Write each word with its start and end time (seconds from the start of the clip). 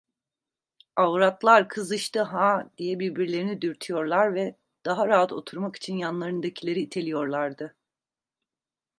Avratlar 0.95 1.69
kızıştı 1.69 2.21
ha! 2.21 2.69
diye 2.77 2.99
birbirlerini 2.99 3.61
dürtüyorlar 3.61 4.33
ve 4.35 4.55
daha 4.85 5.07
rahat 5.07 5.31
oturmak 5.33 5.75
için 5.75 5.97
yanlarındakileri 5.97 6.81
iteliyorlardı. 6.81 7.75